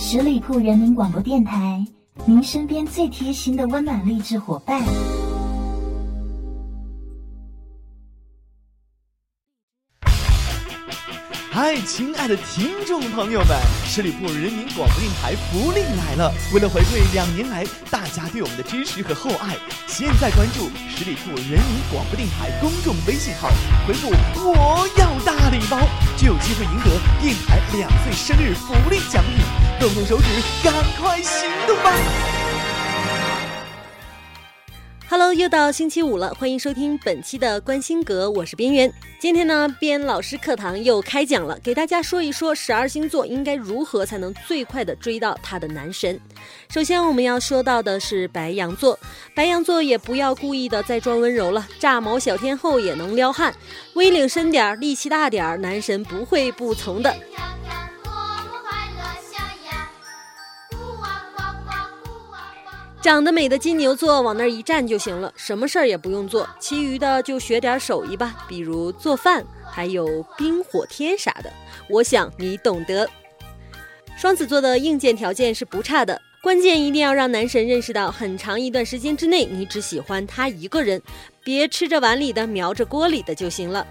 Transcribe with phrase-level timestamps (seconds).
[0.00, 1.84] 十里铺人民广播电台，
[2.24, 4.80] 您身边最贴心的温暖励志伙伴。
[11.50, 13.48] 嗨，亲爱的听众朋友们，
[13.86, 16.32] 十里铺人民广播电台福利来了！
[16.54, 19.56] 为了回馈两年来大家对我们的支持和厚爱，
[19.88, 23.48] 现在关注十里铺人民广播电台公众微信号，
[23.84, 24.08] 回复
[24.46, 25.76] “我要大礼包”，
[26.16, 29.67] 就有机会赢得电台两岁生日福利奖品。
[29.80, 30.24] 动动手指，
[30.64, 31.92] 赶快行动吧
[35.08, 38.92] ！Hello，又到星期五了，欢迎收听本期的关心阁，我是边缘。
[39.20, 46.18] 今天呢，边老师课堂又开讲了，给大家说一说十二星座应该如何才能最快的追到他的男神。
[46.68, 48.98] 首先我们要说到的是白羊座，
[49.32, 53.54] 白羊座也不要故意的再装温柔了，炸毛小天后也能撩汉，
[53.94, 57.14] 威领深点儿，力气大点儿，男神不会不从的。
[63.00, 71.52] 长得美的金牛座往那儿一站就行了，什么事儿也不用做，其余的就学点手艺吧，比如做饭，还有冰火天啥的。
[71.88, 73.08] 我想你懂得。
[74.16, 81.00] 双子座的硬件条件是不差的，关键一定要让男神认识到，很长一段时间之内你只喜欢他一个人，
[81.44, 83.86] 别吃着碗里的瞄着锅里的就行了。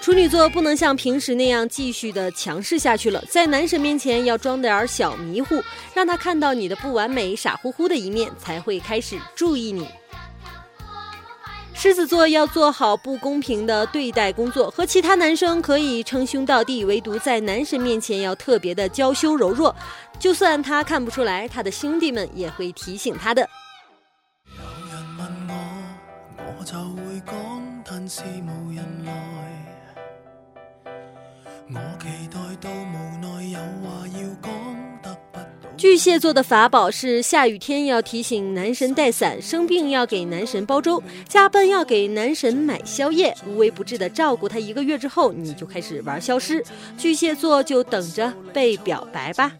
[0.00, 5.62] 处女座不能像平时那样继续的强势下去了，在男神面前要装点小迷糊，
[5.94, 9.86] 让他看到你的不完美、傻乎乎的一面，才会开始注意你。
[11.74, 19.74] 狮子座要做好不公平的对待工作，和其他男生可以称兄道弟，唯独在男神面前要特别的娇羞柔弱，
[20.18, 23.48] 就算他看不出来，他的兄弟们也会提醒他的。
[24.46, 25.54] 有人问我，
[26.58, 29.39] 我就会讲，但是无人来。
[35.76, 46.62] 巨蟹座的法宝是下雨天要提醒男神带伞，生病要给男神煲粥，加班要给男神买宵夜，无微不至的照顾他一个月之后，你就开始玩消失。
[46.98, 49.52] 巨蟹座就等着被表白吧。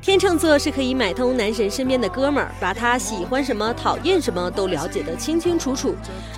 [0.00, 5.94] 天秤座是可以买通男神身边的哥们儿，把他喜欢什么、讨厌什么都了解得清清楚楚。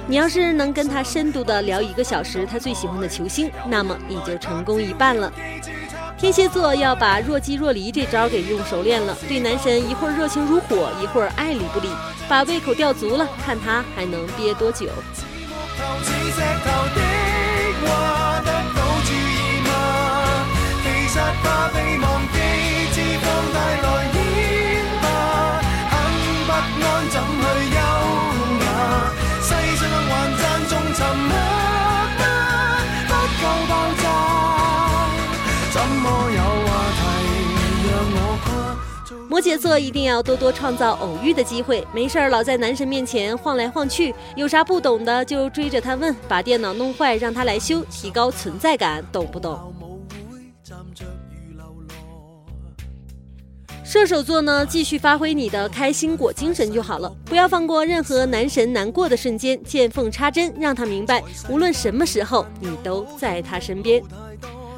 [0.06, 5.32] 你要是能跟他深度的聊一个小时他最喜欢的球星，那么你就成功一半了。
[6.18, 11.88] 天蝎座要把若即若离这招给用熟练了，对男神一会儿热情如火，一会儿爱理不理，
[12.28, 14.88] 把胃口吊足了，看他还能憋多久。
[39.28, 49.83] 摩羯座一定要多多创造偶遇的机会，没事儿老在男神面前晃来晃去，有啥不懂的就追着他问，把电脑弄坏让他来修，提高存在感，懂不懂？
[53.94, 64.02] 射手座呢，继续发挥你的开心果精神就好了，不要放过任何男神难过的瞬间，见缝插针，让他明白，无论什么时候，你都在他身边。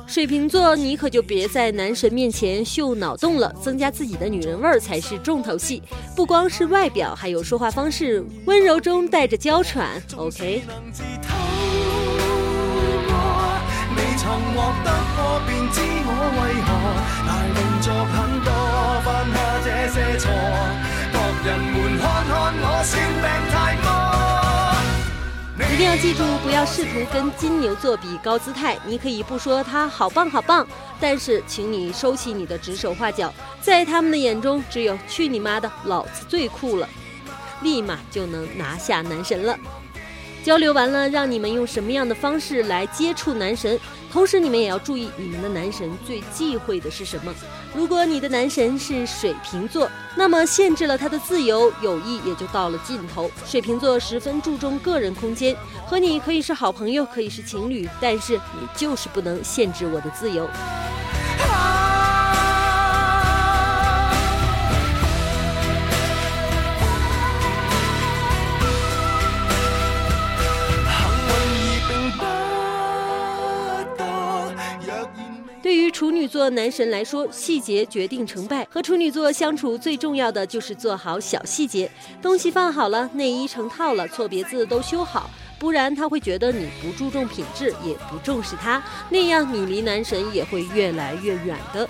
[0.07, 5.83] 水瓶座，你可就别在男神面前秀脑洞了，增加自己的女人味儿才是重头戏。
[6.15, 9.99] 不光是外表，还有说话方式，温柔中带着娇喘。
[10.19, 10.63] OK。
[25.73, 28.79] 一定要记住，不要试图跟金牛座比高姿态。
[28.85, 30.67] 你可以不说他好棒好棒，
[31.01, 36.89] 但是请你收起你的指手画脚，在他们的眼中，只有去你妈的，老子最酷了，
[37.63, 39.57] 立马就能拿下男神了。
[40.43, 43.79] 交流完了，让你们用什么样的方式来接触男神？
[44.13, 47.35] 同时，你们也要注意，你们的男神最忌讳的是什么？
[47.77, 49.87] 如果你的男神是水瓶座，
[50.17, 53.31] 那么限制了他的自由，友谊也就到了尽头。
[53.45, 55.55] 水瓶座十分注重个人空间，
[55.87, 60.49] 和你可以是好朋友，可以是情侣，但是你就是不能限制我的自由。
[75.97, 78.69] 处女座男神来说，细节决定成败。
[78.71, 81.91] 和处女座相处最重要的就是做好小细节，
[82.21, 91.89] 东西放好了，内衣成套了，错别字都修好，不然他会觉得你不注重品质，也不重视他，那样你离男神也会越来越远的。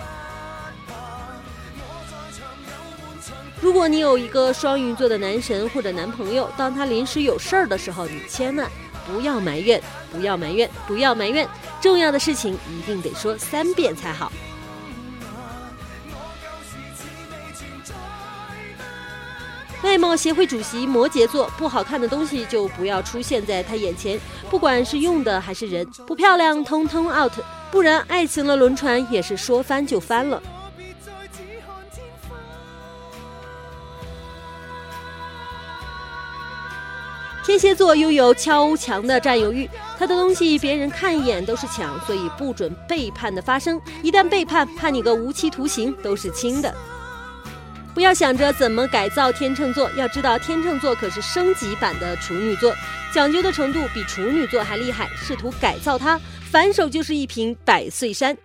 [3.61, 8.71] 如果你有一个双鱼座的男神或者男朋友，当他临时有事儿的时候，你千万
[9.07, 9.81] 不要埋怨，
[10.11, 11.49] 不要埋怨，不要埋怨。
[11.81, 14.33] 重要的事情一定得说三遍才好。
[19.83, 24.19] 外貌协会主席摩羯座，不好看的东西就不要出现在他眼前，
[24.51, 27.33] 不管是用的还是人，不漂亮通通 out，
[27.71, 30.43] 不然爱情的轮船也是说翻就翻了。
[37.57, 39.67] 天蝎座拥有超强的占有欲，
[39.99, 43.81] 他的东西别人看一眼都是抢，所以不准背叛的发生。
[44.03, 46.75] 一旦背叛，判你个无期徒刑都是轻的。
[47.95, 52.75] 不要想着怎么改造天秤座，要知道天秤座可是升级版的处女座，
[53.11, 55.09] 讲究的程度比处女座还厉害。
[55.17, 56.21] 试图改造它，
[56.51, 58.37] 反手就是一瓶百岁山。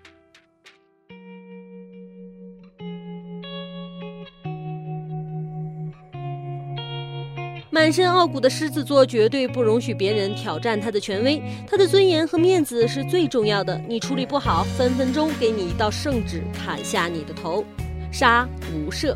[7.74, 13.82] 满身傲骨的狮子座绝对不容许别人挑战他的权威，他的尊严和面子是最重要的。
[13.88, 17.64] 你处理不好，分分钟给你一道圣旨砍下你的头，
[18.12, 19.16] 杀无赦。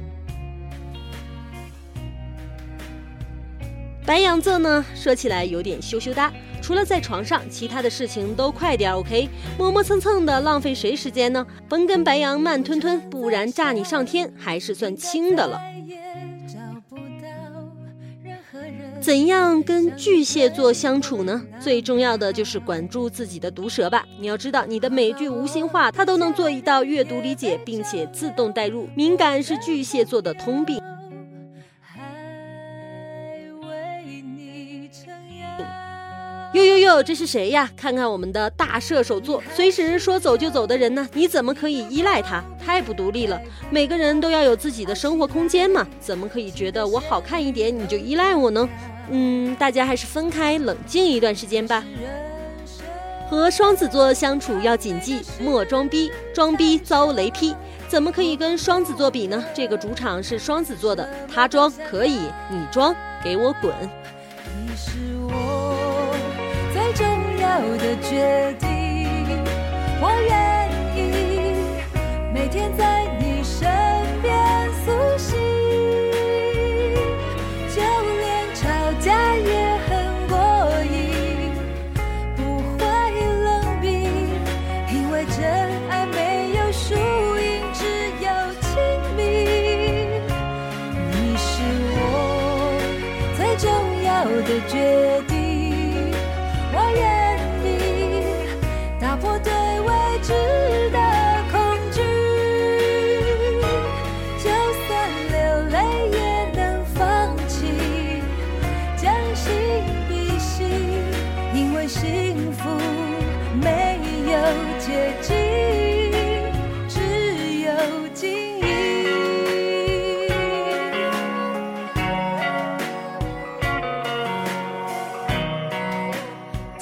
[4.06, 6.31] 白羊座呢，说起来有点羞羞哒，
[6.62, 9.28] 除了在床上，其他的事情都快点，OK？
[9.57, 11.46] 磨磨蹭蹭的，浪费谁时间呢？
[11.68, 15.60] 甭跟白羊慢吞吞，不然炸你上天还是算轻的了。
[19.06, 21.40] 怎样跟巨蟹座相处呢？
[21.60, 24.04] 最重要的就是管住自己的毒舌吧。
[24.19, 28.90] 你要知道，你的每句无心话，他都能做一道阅读理解，并且自动带入。
[28.96, 30.81] 敏感是巨蟹座的通病。
[36.56, 37.69] 哟哟哟，这是谁呀？
[37.78, 41.07] 看看我们的大射手座，随时说走就走的人呢？
[41.13, 42.44] 你怎么可以依赖他？
[42.57, 43.40] 太不独立了！
[43.69, 48.68] 每个人都要有自己的生活空间嘛，怎么可以觉得我好看一点你就依赖我呢？
[49.10, 51.84] 嗯，大家还是分开冷静一段时间吧。
[53.30, 57.56] 和双子座相处要谨记，莫装逼，装逼遭雷劈。
[57.88, 59.44] 怎么可以跟双子座比呢？
[59.54, 62.19] 这个主场是双子座的，他装可以，
[62.50, 63.74] 你装给我滚。
[64.60, 64.92] 你是
[65.28, 66.16] 我
[66.74, 67.06] 最重
[67.40, 68.68] 要的决定，
[70.02, 70.55] 我愿
[94.45, 95.15] 的决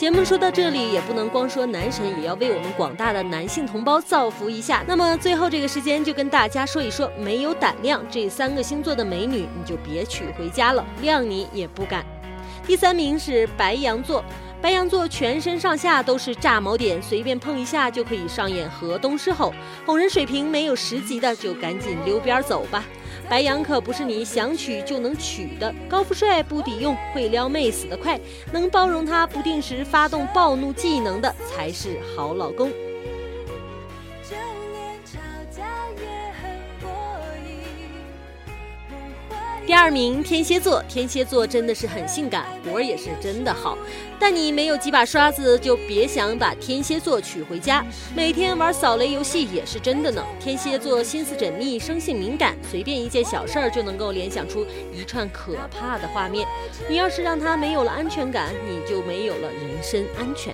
[0.04, 4.84] 节目说到这里，也不能光说男神，也要为我们广大的男性同胞造福一下。
[4.86, 12.06] 那么最后这个时间，就跟大家说一说，没有胆量这三个星座的美女，你就别娶回家了，谅你也不敢。
[12.68, 14.22] 第三名是白羊座，
[14.62, 19.54] 白羊座全身上下都是炸毛点，随便碰一下就可以上演河东狮吼，
[19.86, 22.84] 哄人水平没有十级的就赶紧溜边走吧。
[23.34, 28.20] 白羊可不是你想娶就能娶的，高富帅不抵用，会撩妹死得快，
[28.52, 32.72] 能包容他不定时发动暴怒技能的才是好老公。
[39.66, 43.78] 第二名天蝎座，天蝎座真的是很性感，活儿也是真的好。
[44.20, 47.84] 但你没有几把刷子，就别想把天蝎座娶回家。
[48.14, 50.22] 每天玩扫雷游戏也是真的呢。
[50.38, 56.46] 天蝎座心思缜密，生性敏感，随便一件小事儿就能够联想出一串可怕的画面。
[56.90, 60.54] 你要是让他没有了安全感，你就没有了人身安全。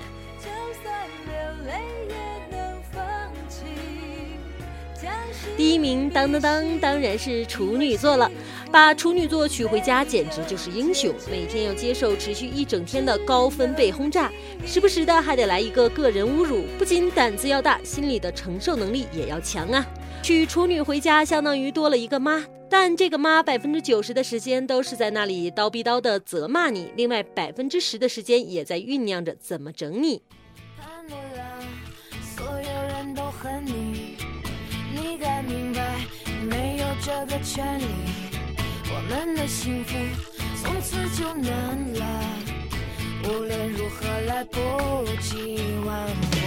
[5.57, 8.31] 第一名，当当当，当然是处女座了。
[8.71, 14.31] 把处女座娶回家简直就是英雄，每天要接受持续一整天的高分贝轰炸，
[14.63, 19.85] 时不时的还得来一个个人侮辱，不仅胆子要大，心理的承受能力也要强啊！
[20.21, 30.21] 娶处女回家相当于多了一个妈，但这个妈百分之九十的时间都是在那里叨逼叨的责骂你，另外百分之十的时间也在酝酿着怎么整你。
[32.37, 34.15] 所有人都恨你，
[34.93, 36.01] 你该明白，
[36.47, 38.28] 没有这个权利。
[39.01, 39.95] 我们的幸福
[40.61, 41.49] 从此就难
[41.93, 42.03] 了，
[43.23, 44.59] 无论如何来不
[45.21, 46.38] 及挽回。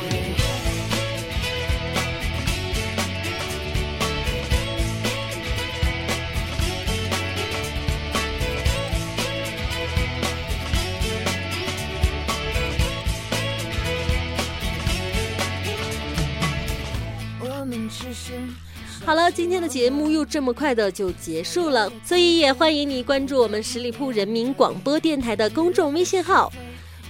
[19.04, 26.52] 好了，今天的节目又这么快的就结束了，所以也欢迎你关注我们十里铺人民广播电台的公众微信号，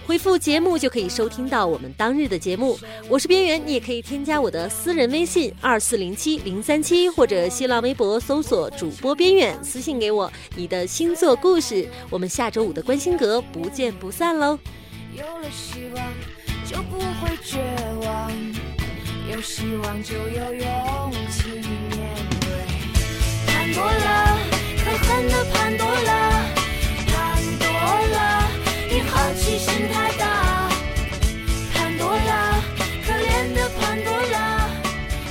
[0.07, 2.79] 回复节目就可以收听到我们当日的节目。
[3.11, 11.87] 我是边缘，你也可以添加我的私人微信二四零七零三七，或者新浪微博搜索主播边缘，私信给我你的星座故事。
[12.09, 14.59] 我们下周五的关心阁不见不散喽！
[15.15, 16.05] 有了希望，
[16.65, 17.59] 就不会绝
[18.07, 18.33] 望；
[19.31, 21.63] 有希望，就有勇气面
[22.41, 22.51] 对。
[23.47, 24.37] 潘多拉，
[24.85, 26.45] 可恨的潘多拉，
[27.07, 27.67] 潘多
[28.13, 28.49] 拉，
[28.91, 30.69] 你好奇心太大。
[31.73, 32.61] 潘多拉，
[33.07, 34.69] 可怜的潘多拉，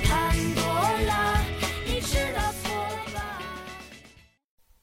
[0.03, 0.63] 潘多
[1.05, 1.43] 拉，
[1.85, 3.39] 你知道错了吧？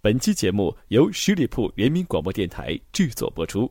[0.01, 3.71] 本期节目由十里铺人民广播电台制作播出。